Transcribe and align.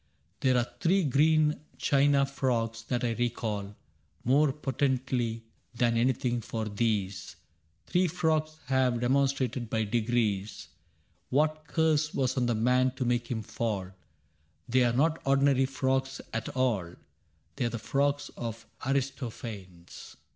There 0.39 0.57
are 0.57 0.65
three 0.79 1.03
green 1.03 1.59
china 1.77 2.25
frogs 2.25 2.81
that 2.85 3.03
I 3.03 3.11
recall 3.13 3.75
More 4.23 4.51
potently 4.51 5.43
than 5.75 5.93
anything^ 5.93 6.43
for 6.43 6.67
these 6.67 7.35
Three 7.85 8.07
frogs 8.07 8.57
have 8.65 8.95
demonstrated^ 8.95 9.69
by 9.69 9.85
degrees^ 9.85 10.69
What 11.29 11.67
curse 11.67 12.15
was 12.15 12.35
on 12.35 12.47
the 12.47 12.55
man 12.55 12.93
to 12.95 13.05
make 13.05 13.29
him 13.29 13.43
fall: 13.43 13.91
^They 14.71 14.91
are 14.91 14.97
not 14.97 15.21
ordinary 15.23 15.67
frogs 15.67 16.19
at 16.33 16.45
all^ 16.47 16.95
They 17.57 17.65
are 17.65 17.69
the 17.69 17.77
Frogs 17.77 18.29
of 18.35 18.65
Aristophanes. 18.83 20.15